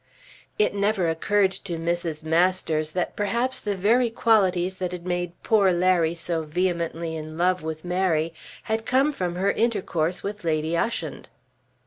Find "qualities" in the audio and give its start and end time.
4.09-4.79